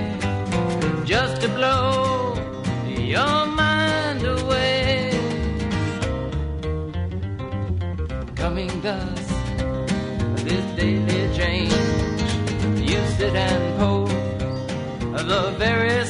[1.05, 2.35] Just to blow
[2.87, 5.11] your mind away.
[8.37, 9.27] Coming thus,
[10.47, 11.73] this daily change.
[12.89, 14.13] You sit and pose
[15.33, 16.05] the very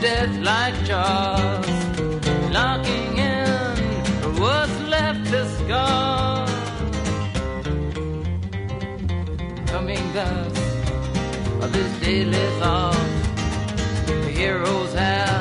[0.00, 1.66] death like jaws,
[2.52, 3.76] locking in
[4.38, 6.46] what's left to scar.
[9.66, 10.58] Coming thus
[11.72, 12.94] this daily thought,
[14.06, 15.37] the heroes have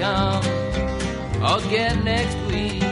[0.00, 0.42] come
[1.58, 2.82] again next week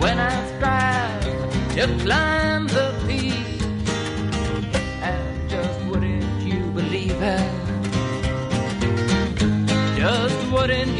[0.00, 1.24] when I strive
[1.74, 3.60] to climb the peak.
[5.02, 7.50] And just wouldn't you believe it?
[9.98, 10.93] Just wouldn't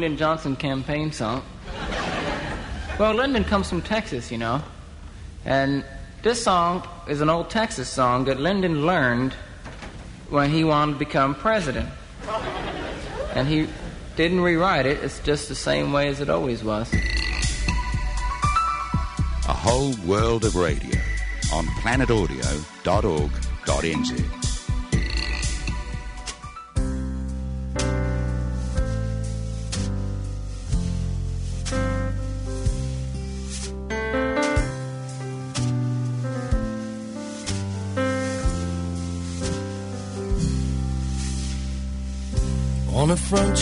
[0.00, 1.44] Lyndon Johnson campaign song.
[2.98, 4.62] Well, Lyndon comes from Texas, you know.
[5.44, 5.84] And
[6.22, 9.34] this song is an old Texas song that Lyndon learned
[10.30, 11.90] when he wanted to become president.
[13.34, 13.68] And he
[14.16, 16.90] didn't rewrite it, it's just the same way as it always was.
[19.48, 20.98] A whole world of radio
[21.52, 24.39] on planetaudio.org.nz.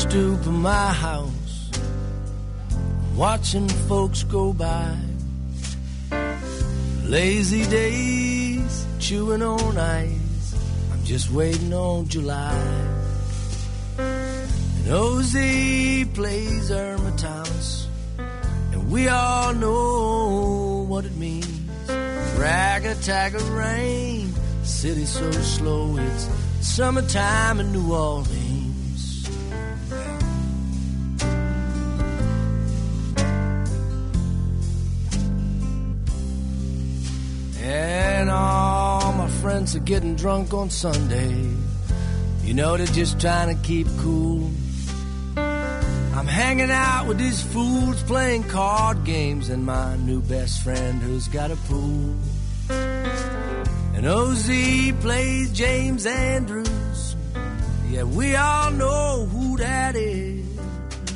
[0.09, 1.71] stoop of my house,
[3.15, 4.97] watching folks go by.
[7.05, 10.55] Lazy days, chewing on ice.
[10.93, 12.59] I'm just waiting on July.
[13.99, 15.35] And OZ
[16.15, 17.87] plays Irma Thomas,
[18.73, 21.47] and we all know what it means.
[22.39, 24.33] Ragga tagga rain,
[24.63, 26.29] city so slow, it's
[26.63, 28.38] summertime in New Orleans.
[39.69, 41.55] Friends are getting drunk on Sunday.
[42.43, 44.51] You know, they're just trying to keep cool.
[45.37, 51.29] I'm hanging out with these fools playing card games and my new best friend who's
[51.29, 52.15] got a pool.
[53.95, 54.49] And OZ
[55.01, 57.17] plays James Andrews.
[57.91, 60.47] Yeah, we all know who that is.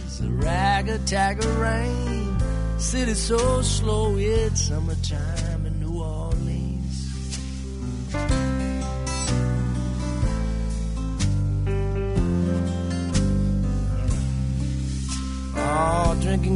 [0.04, 2.36] It's a ragga tagga rain.
[2.78, 5.51] City so slow, it's summertime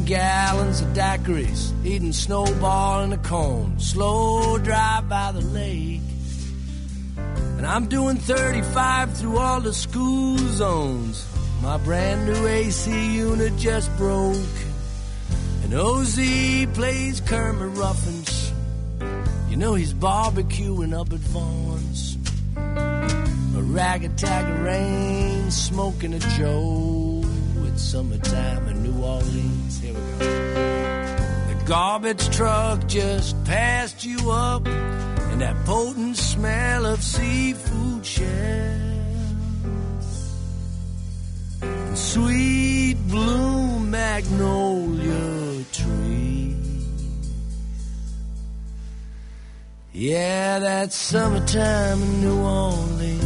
[0.06, 6.00] gallons of daiquiris, eating snowball in a cone, slow drive by the lake.
[7.16, 11.26] And I'm doing 35 through all the school zones.
[11.60, 14.36] My brand new AC unit just broke.
[15.64, 16.16] And OZ
[16.74, 18.52] plays Kermit Ruffins.
[19.50, 22.16] You know he's barbecuing up at Vaughn's.
[22.56, 27.24] A ragged tag of rain, smoking a Joe.
[27.64, 28.68] It's summertime
[29.06, 29.78] Orleans.
[29.80, 30.26] Here we go.
[31.48, 38.26] The garbage truck just passed you up, and that potent smell of seafood shells.
[41.62, 46.56] And sweet bloom magnolia tree.
[49.92, 53.25] Yeah, that's summertime in New Orleans.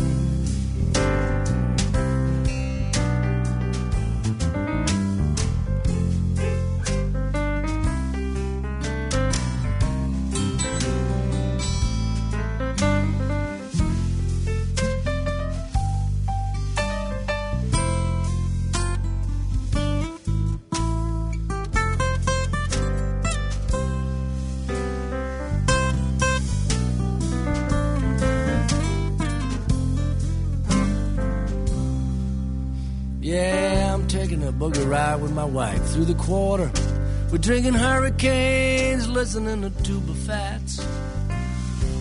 [35.93, 36.71] Through the quarter.
[37.31, 40.85] We're drinking hurricanes, listening to tuba fats.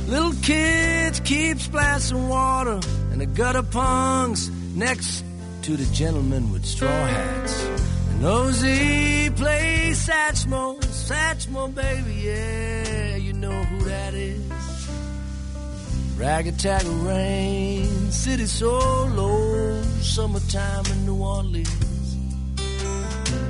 [0.07, 2.79] Little kids keep splashing water,
[3.11, 5.23] and the gutter punks next
[5.63, 7.63] to the gentlemen with straw hats.
[8.09, 14.41] And Nosy plays Satchmo, Satchmo, baby, yeah, you know who that is.
[16.17, 18.77] Rag-a-tag rain, city so
[19.15, 21.88] low, summertime in New Orleans.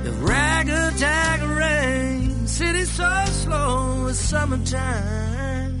[0.02, 5.78] The rag-a-tag rain, city so slow, it's summertime.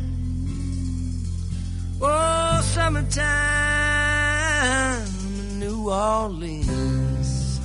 [2.02, 3.26] Oh, summertime
[5.06, 7.60] in New Orleans.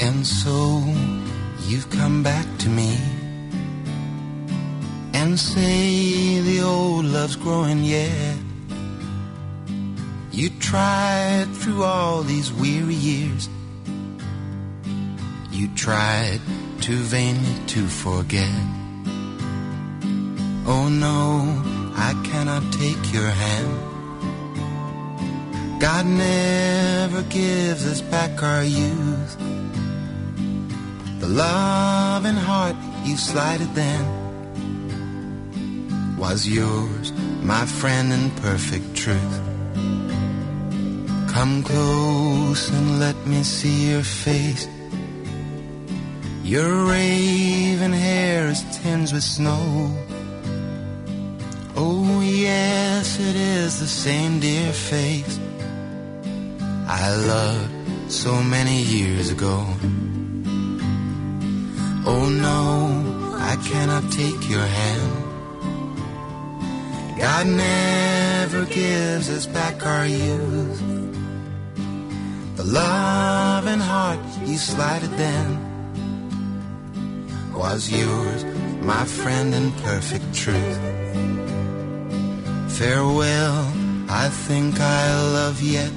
[0.00, 0.84] And so
[1.66, 2.98] you've come back to me
[5.38, 8.36] say the old love's growing yet.
[10.30, 13.48] You tried through all these weary years.
[15.50, 16.40] You tried
[16.80, 18.50] too vainly to forget.
[20.66, 21.62] Oh no,
[21.96, 23.72] I cannot take your hand.
[25.80, 29.36] God never gives us back our youth.
[31.20, 34.21] The love and heart you slighted then
[36.22, 37.10] was yours,
[37.42, 39.36] my friend in perfect truth.
[41.34, 44.68] Come close and let me see your face.
[46.44, 49.64] Your raven hair is tinged with snow.
[51.74, 55.40] Oh, yes, it is the same dear face
[56.86, 59.56] I loved so many years ago.
[62.12, 62.60] Oh no,
[63.50, 65.21] I cannot take your hand.
[67.22, 70.82] God never gives us back our youth.
[72.56, 75.46] The love and heart you slighted then
[77.54, 78.44] was yours,
[78.80, 80.80] my friend in perfect truth.
[82.76, 83.72] Farewell,
[84.08, 85.92] I think I love yet.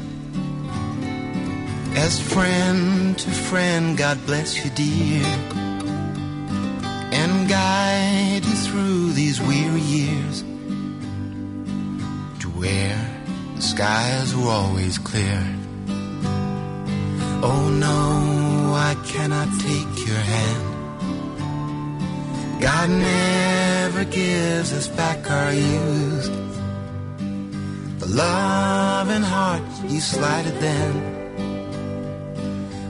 [1.95, 5.25] As friend to friend, God bless you, dear
[7.17, 10.43] and guide you through these weary years
[12.65, 13.01] where
[13.55, 15.39] the skies were always clear.
[17.49, 17.99] Oh no,
[18.89, 20.63] I cannot take your hand.
[22.67, 26.29] God never gives us back our youth.
[28.01, 30.93] The love and heart you slighted then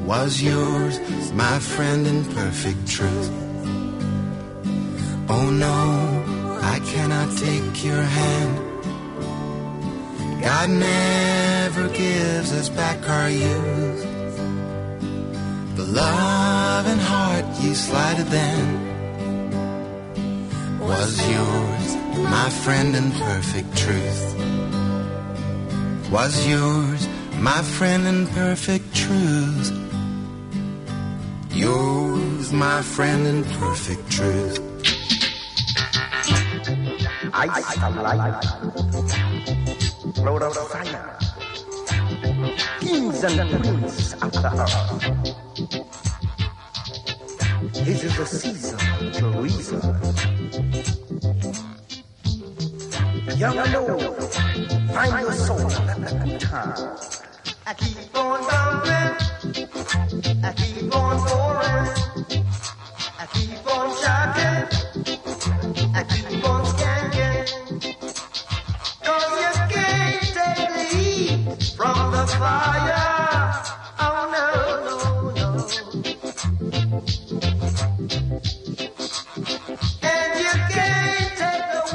[0.06, 0.96] was yours,
[1.34, 3.32] my friend in perfect truth.
[5.36, 5.80] Oh no,
[6.74, 8.65] I cannot take your hand.
[10.46, 14.04] God never gives us back our youth.
[15.76, 18.62] The love and heart you slighted then
[20.80, 21.96] was yours,
[22.30, 24.36] my friend in perfect truth.
[26.12, 27.08] Was yours,
[27.40, 29.72] my friend in perfect truth.
[31.50, 34.60] Yours, my friend in perfect truth.
[37.34, 39.15] Ice light,
[40.18, 41.18] Lord of fire,
[42.80, 45.06] kings and queens of the earth.
[47.74, 48.80] This is the season
[49.14, 49.82] to reason.
[53.38, 54.34] Young and old,
[54.94, 56.98] find your soul at the time.
[57.68, 59.14] I keep on bouncing,
[60.44, 62.05] I keep on soaring.